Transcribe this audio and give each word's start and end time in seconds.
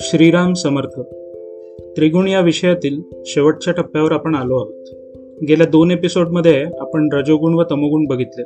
श्रीराम 0.00 0.52
समर्थ. 0.52 1.00
त्रिगुण 1.96 2.28
या 2.28 2.40
विषयातील 2.40 3.02
शेवटच्या 3.26 3.72
टप्प्यावर 3.72 4.12
आपण 4.12 4.34
आलो 4.34 4.54
आहोत. 4.54 4.84
गेल्या 5.48 5.66
दोन 5.66 5.90
एपिसोडमध्ये 5.90 6.64
आपण 6.78 7.08
रजोगुण 7.12 7.54
व 7.54 7.62
तमोगुण 7.70 8.06
बघितले. 8.06 8.42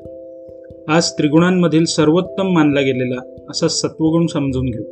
आज 0.89 1.11
त्रिगुणांमधील 1.11 1.85
सर्वोत्तम 1.85 2.53
मानला 2.53 2.81
गेलेला 2.81 3.35
असा 3.51 3.69
सत्वगुण 3.69 4.27
समजून 4.27 4.67
घेऊ. 4.67 4.85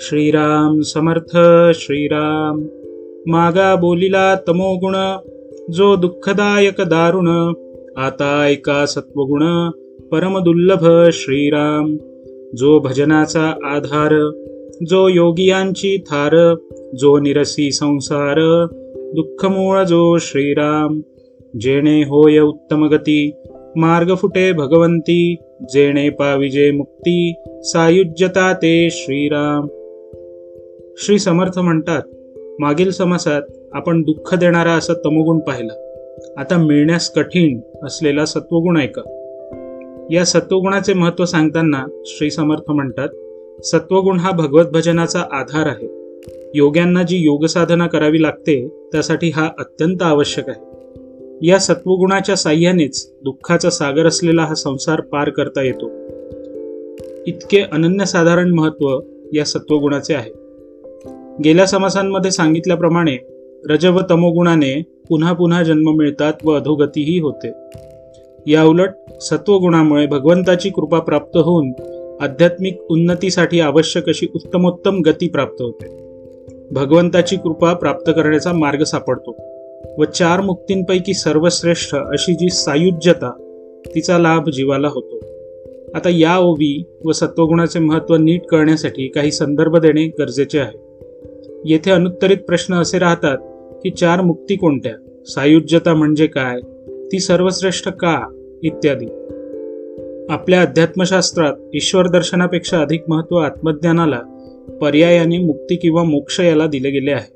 श्रीराम 0.00 0.80
समर्थ 0.80 1.36
श्रीराम. 1.74 2.66
मागा 3.26 3.74
बोलिला 3.74 4.36
तमोगुण 4.48 5.16
जो 5.72 5.96
दुःखदायक 5.96 6.80
दारुण 6.80 7.52
आता 7.96 8.46
ऐका 8.46 8.86
सत्वगुण. 8.86 9.70
परमदुर्लभ 10.12 11.10
श्रीराम. 11.12 11.96
जो 12.56 12.80
भजनाचा 12.80 13.54
आधार 13.64 14.30
जो 14.86 15.08
योगियांची 15.08 15.96
थार 15.96 16.54
जो 16.98 17.18
निरसी 17.18 17.72
संसार 17.72 18.66
दुःखमूळ 19.14 19.82
जो 19.82 20.18
श्रीराम. 20.18 21.00
जेणे 21.60 22.00
होय 22.02 22.38
उत्तम 22.38 22.88
गती 22.88 23.32
मार्ग 23.76 24.14
फुटे 24.14 24.52
भगवंती 24.52 25.36
जेणे 25.62 26.08
पाविजे 26.08 26.70
मुक्ती 26.70 27.34
सायुज्यता 27.62 28.52
ते 28.52 28.88
श्रीराम. 28.90 29.66
श्री 30.98 31.18
समर्थ 31.18 31.58
म्हणतात 31.58 32.02
मागील 32.60 32.90
समासात 32.90 33.42
आपण 33.72 34.02
दुःख 34.02 34.34
देणारा 34.34 34.72
असा 34.72 34.92
तमोगुण 34.92 35.38
पाहिला. 35.38 35.80
आता 36.36 36.56
मिळण्यास 36.56 37.10
कठीण 37.10 37.60
असलेला 37.82 38.24
सत्वगुण 38.24 38.76
ऐका 38.76 39.23
या 40.10 40.24
सत्वगुणाचे 40.24 40.94
महत्त्व 40.94 41.24
सांगताना 41.24 42.02
श्री 42.06 42.30
समर्थ 42.30 42.70
म्हणतात 42.70 43.08
सत्वगुण 43.64 44.18
हा 44.18 44.30
भगवत 44.30 44.64
भजनाचा 44.64 45.20
आधार 45.32 45.66
आहे. 45.66 45.88
योग्यांना 46.54 47.02
जी 47.02 47.16
योगसाधना 47.16 47.86
करावी 47.86 48.22
लागते 48.22 48.68
त्यासाठी 48.92 49.30
हा 49.30 49.50
अत्यंत 49.58 50.02
आवश्यक 50.02 50.48
आहे. 50.48 50.64
या 51.46 51.58
सत्वगुणाच्या 51.58 52.36
साह्यानेच 52.36 53.12
दुःखाचा 53.24 53.70
सागर 53.70 54.06
असलेला 54.06 54.42
हा 54.42 54.54
संसार 54.54 55.00
पार 55.00 55.30
करता 55.30 55.62
येतो. 55.62 55.90
इतके 57.26 57.60
अनन्यसाधारण 57.60 58.54
महत्त्व 58.54 59.00
या 59.32 59.44
सत्वगुणाचे 59.44 60.14
आहे. 60.14 60.30
गेल्या 61.44 61.66
समासांमध्ये 61.66 62.30
सांगितल्याप्रमाणे 62.30 63.16
रज 63.70 63.86
व 63.86 63.98
तमोगुणाने 64.10 64.82
पुन्हा 65.08 65.32
पुन्हा 65.32 65.62
जन्म 65.62 65.90
मिळतात 65.96 66.32
व 66.44 66.50
अधोगतीही 66.50 67.18
होते. 67.18 67.52
याउलट 68.46 68.90
सत्वगुणामुळे 69.20 70.06
भगवंताची 70.06 70.70
कृपा 70.70 70.98
प्राप्त 70.98 71.36
होऊन 71.36 71.72
आध्यात्मिक 72.20 72.82
उन्नतीसाठी 72.90 73.60
आवश्यक 73.60 74.08
अशी 74.08 74.26
उत्तमोत्तम 74.34 75.00
गती 75.06 75.28
प्राप्त 75.28 75.62
होते. 75.62 75.86
भगवंताची 76.70 77.36
कृपा 77.36 77.72
प्राप्त 77.72 78.10
करण्याचा 78.10 78.52
मार्ग 78.52 78.82
सापडतो 78.82 79.36
व 79.98 80.04
चार 80.04 80.40
मुक्तींपैकी 80.40 81.14
सर्वश्रेष्ठ 81.14 81.94
अशी 81.94 82.34
जी 82.34 82.48
सायुज्यता 82.50 83.30
तिचा 83.94 84.18
लाभ 84.18 84.48
जीवाला 84.48 84.88
होतो. 84.88 85.16
आता 85.94 86.08
या 86.08 86.38
ओवी 86.38 86.84
व 87.04 87.12
सत्वगुणाचे 87.12 87.78
महत्त्व 87.78 88.16
नीट 88.16 88.46
कळण्यासाठी 88.46 89.08
काही 89.08 89.32
संदर्भ 89.32 89.76
देणे 89.76 90.06
गरजेचे 90.06 90.58
आहे. 90.58 90.78
येथे 91.64 91.90
अनुत्तरित 91.90 92.36
प्रश्न 92.36 92.74
असे 92.74 92.98
राहतात 92.98 93.38
की 93.82 93.90
चार 93.90 94.20
मुक्ती 94.20 94.56
कोणत्या? 94.56 94.92
सायुज्यता 95.26 95.94
म्हणजे 95.94 96.26
काय? 96.26 96.60
ती 97.12 97.18
सर्वश्रेष्ठ 97.20 97.88
का? 97.88 98.40
इत्यादी. 98.62 99.06
आपल्या 100.28 100.62
अध्यात्मशास्त्रात 100.62 101.52
ईश्वर 101.74 102.08
दर्शनापेक्षा 102.08 102.80
अधिक 102.80 103.02
महत्त्व 103.08 103.36
आत्मज्ञानाला 103.36 104.20
पर्यायाने 104.80 105.38
मुक्ती 105.38 105.76
किंवा 105.76 106.02
मोक्ष 106.02 106.40
याला 106.40 106.66
दिले 106.66 106.90
गेले 106.90 107.10
आहे. 107.10 107.34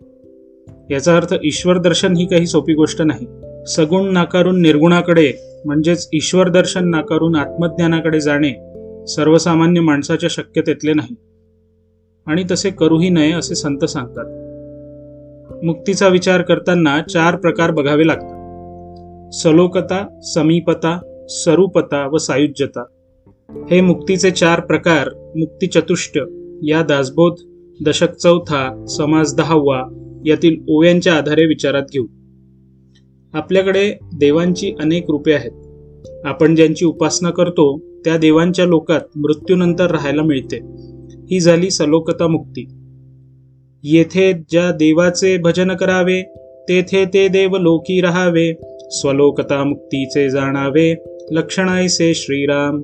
याचा 0.91 1.17
अर्थ 1.17 1.35
ईश्वर 1.45 1.79
दर्शन 1.79 2.17
ही 2.17 2.27
काही 2.27 2.47
सोपी 2.47 2.75
गोष्ट 2.75 3.03
नाही. 3.03 3.27
सगुण 3.67 4.13
नाकारून 4.13 4.63
निर्गुणाकडे 4.63 5.33
म्हणजेच 5.65 6.09
ईश्वर 6.13 6.49
दर्शन 6.49 6.91
नाकारून 6.91 7.37
आत्मज्ञानाकडे 7.37 8.21
जाणे 8.21 8.53
सर्वसामान्य 9.07 9.81
माणसाच्या 9.81 10.29
शक्यतेतले 10.33 10.93
नाही. 10.95 11.15
आणि 12.27 12.45
तसे 12.51 12.71
करूही 12.71 13.09
नये 13.09 13.33
असे 13.33 13.55
संत 13.55 13.85
सांगतात. 13.85 14.25
मुक्तीचा 15.65 16.09
विचार 16.09 16.43
करताना 16.43 17.03
चार 17.03 17.37
प्रकार 17.37 17.71
बघावे 17.71 18.07
लागतात. 18.07 18.38
सलोकता 19.33 20.21
समीपता 20.23 21.25
सरूपता 21.29 22.09
व 22.13 22.17
सायुज्यता. 22.17 22.85
हे 23.71 23.81
मुक्तीचे 23.81 24.31
चार 24.31 24.61
प्रकार 24.61 25.09
मुक्ती 25.37 25.67
चतुष्ट 25.67 26.19
या 26.63 26.83
दासबोध 26.83 27.35
दशक 27.85 28.15
चौथा 28.15 28.85
समाज 28.87 29.35
दहावा 29.35 29.83
यातील 30.27 30.57
ओव्यांच्या 30.69 31.15
आधारे 31.15 31.47
विचारात 31.47 31.83
घेऊ. 31.93 32.07
आपल्याकडे 33.33 33.95
देवांची 34.17 34.75
अनेक 34.81 35.11
रूपे 35.11 35.33
आहेत. 35.33 35.53
आपण 36.25 36.55
ज्यांची 36.55 36.85
उपासना 36.85 37.31
करतो 37.31 37.79
त्या 38.05 38.17
देवांच्या 38.17 38.65
लोकात 38.65 39.01
मृत्यूनंतर 39.17 39.91
राहायला 39.91 40.23
मिळते. 40.23 40.57
ही 41.31 41.41
झाली 41.41 41.71
सलोकता 41.71 42.27
मुक्ती. 42.27 42.69
येथे 43.83 44.33
ज्या 44.33 44.71
देवाचे 44.71 45.37
भजन 45.37 45.77
करावे 45.77 46.35
तेथे 46.69 47.05
ते 47.05 47.29
देव 47.29 47.57
लोकी 47.57 48.01
राहावे 48.01 48.53
स्वलोकता 48.91 49.65
मुक्तीचे 49.65 50.31
जाणावे 50.31 50.95
लक्षणायसे 51.31 52.15
श्रीराम. 52.15 52.83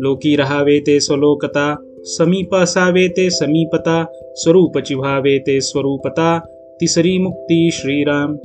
लोकी 0.00 0.36
राहावे 0.36 0.80
ते 0.80 1.00
स्वलोकता 1.00 1.74
समीप 2.04 2.54
असावे 2.54 3.08
ते 3.08 3.30
समीपता 3.30 4.04
स्वरूप 4.36 4.78
चिव्हावे 4.78 5.38
ते 5.38 5.60
स्वरूपता 5.60 6.38
तिसरी 6.80 7.18
मुक्ती 7.18 7.68
श्रीराम. 7.72 8.36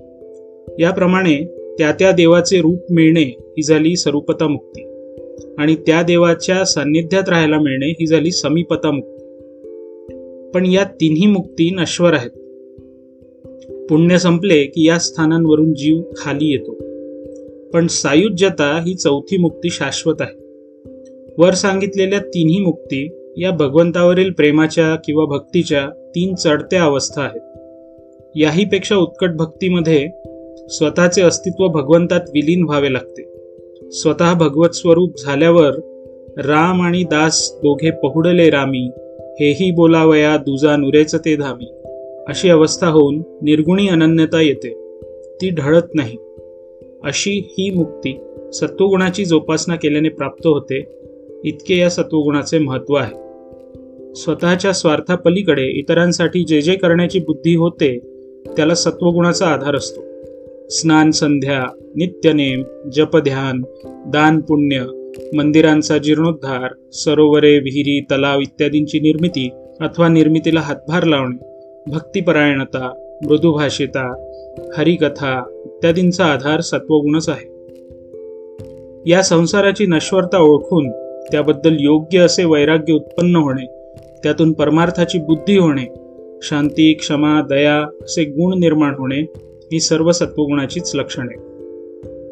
याप्रमाणे 0.79 1.38
त्या 1.78 1.91
त्या 1.91 2.11
देवाचे 2.11 2.61
रूप 2.61 2.85
मिळणे 2.91 3.23
ही 3.23 3.63
झाली 3.63 3.95
स्वरूपता 3.95 4.47
मुक्ती. 4.47 4.81
आणि 5.57 5.75
त्या 5.75 6.01
देवाच्या 6.01 6.66
सान्निध्यात 6.66 7.29
राहायला 7.29 7.59
मिळणे 7.59 7.88
ही 7.88 8.07
झाली 8.07 8.31
समीपता 8.31 8.91
मुक्ती. 8.91 9.25
पण 10.53 10.66
या 10.66 10.83
तिन्ही 10.83 11.28
मुक्ती 11.28 11.69
नश्वर 11.69 12.13
आहेत. 12.13 12.48
पुण्य 13.89 14.17
संपले 14.17 14.63
की 14.63 14.88
या 14.88 14.97
स्थानांवरून 14.97 15.73
जीव 15.73 16.01
खाली 16.17 16.51
येतो. 16.51 16.72
पण 17.73 17.88
सायुज्यता 17.88 18.83
ही 18.88 18.95
चौथी 18.95 19.38
मुक्ती 19.38 19.69
शाश्वत 19.69 20.13
आहे. 20.19 20.39
वर 21.38 21.53
सांगितलेल्या 21.53 22.19
तिन्ही 22.19 22.59
मुक्ती 22.59 23.09
या 23.38 23.51
भगवंतावरील 23.51 24.31
प्रेमाच्या 24.31 24.95
किंवा 24.95 25.25
भक्तीच्या 25.25 25.89
तीन 26.16 26.35
चढत्या 26.35 26.83
अवस्था 26.83 27.22
आहेत. 27.22 27.41
याहीपेक्षा 28.35 28.95
उत्कट 28.95 29.29
भक्तीमध्ये 29.29 30.07
स्वतःचे 30.69 31.22
अस्तित्व 31.22 31.67
भगवंतात 31.67 32.22
विलीन 32.22 32.63
व्हावे 32.63 32.94
लागते. 32.94 33.23
स्वतः 33.91 34.33
भगवत 34.33 34.69
स्वरूप 34.69 35.13
झाल्यावर 35.25 35.72
राम 36.38 36.81
आणि 36.81 37.03
दास 37.03 37.51
दोघे 37.55 37.91
पहुडले 37.91 38.49
रामी 38.49 38.89
हेही 39.39 39.72
बोलावया 39.72 40.38
दुजा 40.38 40.75
नुरेच 40.75 41.16
ते 41.16 41.35
धामी. 41.35 41.78
अशी 42.29 42.50
अवस्था 42.50 42.88
होऊन 42.88 43.22
निर्गुणी 43.41 43.88
अनन्यता 43.88 44.41
येते. 44.41 44.69
ती 45.41 45.50
ढळत 45.50 45.95
नाही. 45.95 46.17
अशी 47.03 47.31
ही 47.31 47.69
मुक्ती 47.69 48.19
सत्वगुणाची 48.53 49.25
जोपासना 49.25 49.75
केल्याने 49.75 50.09
प्राप्त 50.09 50.47
होते 50.47 50.84
इतके 51.44 51.78
या 51.78 51.90
सत्वगुणाचे 51.90 52.57
महत्त्व 52.57 52.94
आहे. 52.94 53.16
स्वतःच्या 54.16 54.73
स्वार्थापलीकडे 54.73 55.67
इतरांसाठी 55.67 56.44
जे 56.44 56.62
जे 56.62 56.75
करण्याची 56.75 57.19
बुद्धी 57.19 57.56
होते 57.56 58.00
त्याला 58.57 58.75
सत्वगुणाचा 58.75 59.47
आधार 59.47 59.75
असतो. 59.75 60.01
स्नान 60.69 61.11
संध्या 61.11 61.63
नित्यनेम 61.96 62.63
जपध्यान 62.94 63.61
दान 63.85 64.41
पुण्य 64.41 64.84
मंदिरांचा 65.35 65.97
जीर्णोद्धार 65.97 66.91
सरोवरे 66.94 67.59
विहिरी 67.59 68.02
तलाव 68.02 68.40
इत्यादींची 68.40 68.99
निर्मिती 68.99 69.49
अथवा 69.81 70.08
निर्मितीला 70.08 70.59
हातभार 70.59 71.03
लावणे 71.03 71.59
भक्तिपरायणता 71.87 72.93
मृदुभाषिता 73.26 74.26
हरिकथा 74.78 75.43
इत्यादींचा 75.66 76.26
आधार 76.26 76.61
सत्वगुणच 76.61 77.29
आहे. 77.29 77.59
या 79.05 79.22
संसाराची 79.22 79.85
नश्वरता 79.85 80.37
ओळखून 80.37 80.91
त्याबद्दल 81.31 81.78
योग्य 81.79 82.20
असे 82.20 82.46
वैराग्य 82.46 82.93
उत्पन्न 82.93 83.35
होणे 83.35 83.66
त्यातून 84.23 84.53
परमार्थाची 84.53 85.17
बुद्धी 85.17 85.58
होणे 85.58 85.85
शांती 86.41 86.93
क्षमा 86.93 87.41
दया 87.49 87.78
असे 88.02 88.23
गुण 88.23 88.59
निर्माण 88.59 88.96
होणे 88.97 89.22
ही 89.72 89.79
सर्व 89.79 90.11
सत्वगुणाचीच 90.11 90.96
लक्षणे. 90.96 91.35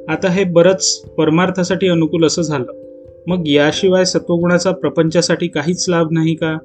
आता 0.08 0.28
हे 0.30 0.44
बरंच 0.44 1.02
परमार्थासाठी 1.18 1.88
अनुकूल 1.88 2.26
असं 2.26 2.42
झालं. 2.42 2.74
मग 3.28 3.48
याशिवाय 3.48 4.06
सत्वगुणाचा 4.06 4.72
प्रपंचासाठी 4.72 5.48
काहीच 5.48 5.86
लाभ 5.90 6.08
नाही 6.12 6.36
का? 6.36 6.58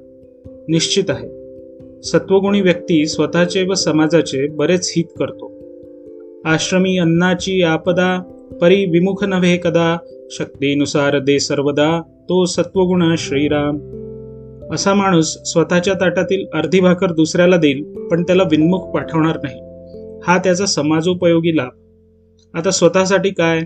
निश्चित 0.67 1.03
आहे. 1.09 1.42
सत्वगुणी 2.03 2.61
व्यक्ती 2.61 3.07
स्वतःचे 3.07 3.63
व 3.63 3.73
समाजाचे 3.73 4.47
बरेच 4.47 4.93
हित 4.95 5.03
करतो. 5.19 5.53
आश्रमी 6.45 6.97
अन्नाची 6.97 7.61
आपदा 7.61 8.23
परी 8.61 8.85
विमुख 8.85 9.23
नव्हे 9.23 9.57
कदा 9.57 9.97
शक्तीनुसार 10.31 11.19
दे 11.19 11.39
सर्वदा 11.39 12.01
तो 12.29 12.45
सत्वगुण 12.45 13.15
श्रीराम. 13.17 13.77
असा 14.73 14.93
माणूस 14.93 15.37
स्वतःच्या 15.45 15.93
ताटातील 15.93 16.45
अर्धी 16.53 16.79
भाकर 16.79 17.11
दुसऱ्याला 17.11 17.57
देईल 17.57 17.83
पण 17.83 18.23
त्याला 18.23 18.43
विन्मुख 18.43 18.79
पाठवणार 18.79 19.37
नाही. 19.43 19.59
हा 20.23 20.37
त्याचा 20.37 20.65
समाजोपयोगी 20.65 21.57
लाभ. 21.57 21.69
आता 22.53 22.71
स्वतःसाठी 22.71 23.29
काय? 23.29 23.59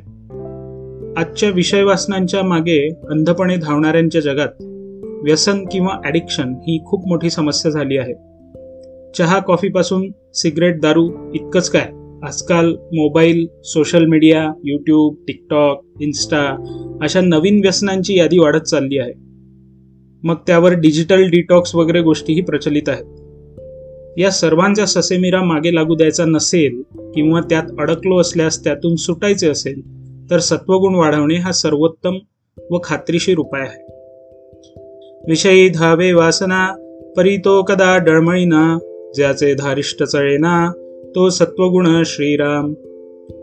आजच्या 1.18 1.50
विषय 1.50 1.84
वासनांच्या 1.84 2.44
मागे 2.44 2.90
अंधपणे 3.10 3.56
धावणाऱ्यांच्या 3.56 4.22
जगात 4.22 4.64
व्यसन 5.24 5.66
किंवा 5.72 6.02
ॲडिक्शन 6.06 6.54
ही 6.68 6.84
खूप 6.86 7.08
मोठी 7.08 7.30
समस्या 7.30 7.72
झाली 7.72 7.98
आहे. 7.98 8.27
चहा 9.16 9.40
कॉफीपासून 9.40 10.12
सिगरेट 10.34 10.82
दारू 10.82 11.12
इतकंच 11.34 11.70
काय? 11.70 11.92
आजकाल 12.24 12.74
mobile 12.74 13.48
social 13.64 14.06
media 14.06 14.54
YouTube 14.64 15.16
TikTok 15.28 15.86
insta 16.02 16.56
अशा 17.02 17.22
नवीन 17.22 17.60
व्यसनांची 17.60 18.18
यादी 18.18 18.40
वाढत 18.40 18.62
चालली 18.62 18.98
आहे. 18.98 19.14
मग 20.24 20.36
त्यावर 20.48 20.74
डिजिटल 20.74 21.30
डिटॉक्स 21.30 21.76
वगैरे 21.76 22.02
गोष्टीही 22.02 22.42
प्रचलित 22.42 22.90
आहेत. 22.90 23.06
या 24.20 24.32
सर्वांचा 24.32 24.86
ससेमिरा 24.86 25.44
मागे 25.44 25.76
लागू 25.76 25.96
द्यायचा 25.96 26.26
नसेल 26.26 26.82
किंवा 27.16 27.42
त्यात 27.42 27.64
अडकलो 27.80 28.18
असल्यास 28.18 28.64
त्यातून 28.64 28.96
सुटायचे 28.96 29.50
असेल 29.50 29.82
तर 30.32 30.40
सत्वगुण 30.40 30.96
वाढवणे 30.96 31.36
हा 31.36 31.52
सर्वोत्तम 31.52 32.18
व 32.72 32.78
खात्रीशीर 32.84 33.38
उपाय 33.38 33.62
आहे. 33.62 33.84
विषयी 35.30 35.70
धावे 35.70 36.14
वासना 36.14 36.84
परितो 37.18 37.64
कदा 37.64 37.98
डळमळीना 37.98 38.87
ज्याचे 39.18 39.54
धारिष्ट 39.54 40.04
चळेना 40.04 40.72
तो 41.16 41.30
सत्वगुण 41.30 42.04
श्रीराम. 42.06 42.74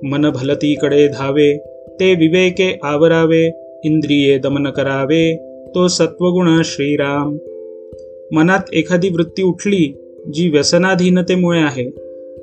मन 0.03 0.31
भलतीकडे 0.31 1.09
धावे 1.09 1.59
ते 2.01 2.15
विवेके 2.15 2.79
आवरावे 2.83 3.51
इंद्रिये 3.85 4.39
दमन 4.39 4.71
करावे 4.71 5.37
तो 5.75 5.89
सत्वगुण 5.89 6.63
श्रीराम. 6.65 7.37
मनात 8.33 8.75
एखादी 8.75 9.09
वृत्ती 9.09 9.43
उठली 9.43 9.95
जी 10.33 10.51
व्यसनाधीनतेमुळे 10.51 11.61
आहे 11.61 11.91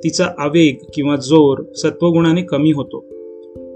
तिचा 0.04 0.26
आवेग 0.38 0.84
किंवा 0.94 1.16
जोर 1.16 1.58
सत्वगुणाने 1.76 2.42
कमी 2.42 2.72
होतो. 2.72 3.04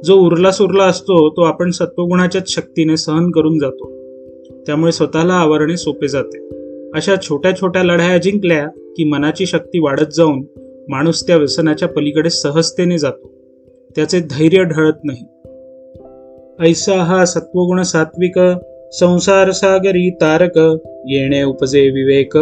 जो 0.04 0.14
उरला 0.14 0.50
सुरला 0.50 0.84
असतो 0.84 1.30
तो 1.30 1.42
आपण 1.42 1.70
सत्वगुणाच्याच 1.70 2.54
शक्तीने 2.54 2.96
सहन 2.96 3.30
करून 3.30 3.58
जातो. 3.58 3.90
त्यामुळे 4.66 4.92
स्वतःला 4.92 5.32
आवरणे 5.32 5.76
सोपे 5.76 6.08
जाते. 6.08 6.46
अशा 6.96 7.16
छोट्या 7.22 7.52
छोट्या 7.52 7.82
लढाया 7.82 8.18
जिंकल्या 8.18 8.66
की 8.66 9.04
मनाची 9.04 9.46
शक्ती 9.46 9.78
वाढत 9.78 10.12
जाऊन 10.16 10.42
माणूस 10.88 11.26
त्या 11.26 11.36
व्यसनाच्या 11.36 11.88
पलीकडे 11.88 12.30
सहजतेने 12.30 12.98
जातो. 12.98 13.30
त्याचे 13.96 14.20
धैर्य 14.20 14.64
ढळत 14.64 15.04
नाही. 15.04 15.26
ऐसा 16.70 16.94
हा 16.94 17.24
सत्वगुण 17.24 17.82
सात्विक 17.82 18.38
संसार 18.92 19.50
सागरी 19.50 20.10
तारक 20.10 20.78
येणे 21.06 21.42
उपजे 21.42 21.90
विवेक 21.90 22.36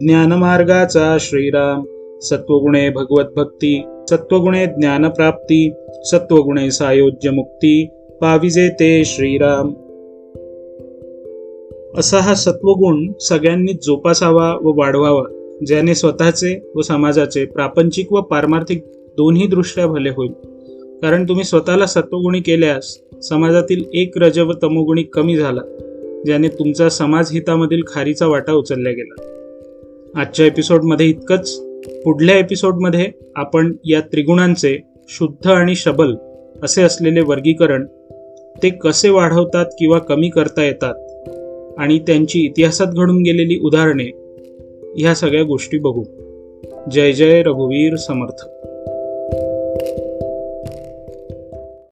ज्ञानमार्गाचा 0.00 1.16
श्रीराम. 1.20 1.84
सत्वगुणे 2.20 2.90
भगवत 2.90 3.24
भक्ती 3.36 3.82
सत्वगुणे 4.10 4.66
ज्ञानप्राप्ती 4.66 5.72
सत्वगुणे 6.04 6.70
सायोज्य 6.70 7.30
मुक्ती 7.30 7.86
पाविजे 8.20 8.68
ते 8.68 9.04
श्रीराम. 9.04 9.72
असा 11.98 12.18
हा 12.18 12.34
सत्वगुण 12.34 13.12
सगळ्यांनी 13.20 13.72
जोपासावा 13.72 14.54
व 14.62 14.72
वाढवावा 14.76 15.22
ज्याने 15.66 15.94
स्वतःचे 15.94 16.72
व 16.74 16.80
समाजाचे 16.80 17.44
प्रापंचिक 17.44 18.12
व 18.12 18.20
पारमार्थिक 18.20 18.84
दोन्ही 19.16 19.46
दृष्ट्या 19.46 19.86
भले 19.86 20.08
होईल. 20.08 20.32
कारण 21.02 21.24
तुम्ही 21.28 21.44
स्वतःला 21.44 21.86
सत्वगुणी 21.86 22.40
केल्यास 22.40 22.98
समाजातील 23.22 23.84
एक 23.94 24.18
रज 24.18 24.38
व 24.38 24.52
तमोगुणी 24.62 25.02
कमी 25.02 25.36
झाला 25.36 25.60
ज्याने 26.26 26.48
तुमचा 26.48 26.88
समाज 26.88 27.32
हितामधील 27.32 27.82
खारीचा 27.86 28.26
वाटा 28.26 28.52
उचलला 28.52 28.90
गेला. 28.90 29.14
आजच्या 30.20 30.46
एपिसोडमध्ये 30.46 31.06
इतकंच. 31.06 31.58
पुढल्या 32.04 32.38
एपिसोडमध्ये 32.38 33.10
आपण 33.36 33.76
या 33.84 34.00
त्रिगुणांचे 34.00 34.82
शुद्ध 35.08 35.50
आणि 35.50 35.74
शबल 35.74 36.14
असे 36.62 36.82
असलेले 36.82 37.20
वर्गीकरण 37.20 37.86
ते 38.62 38.70
कसे 38.70 39.10
वाढवतात 39.10 39.66
किंवा 39.78 39.98
कमी 39.98 40.28
करता 40.28 40.64
येतात 40.64 40.94
आणि 41.78 41.98
त्यांची 41.98 42.40
इतिहासात 42.40 42.86
घडून 42.86 43.22
गेलेली 43.22 43.60
उदाहरणे 43.60 44.10
ह्या 44.98 45.14
सगळ्या 45.14 45.42
गोष्टी 45.42 45.78
बघू. 45.78 46.02
जय 46.90 47.12
जय 47.12 47.42
रघुवीर 47.42 47.96
समर्थ. 47.96 48.44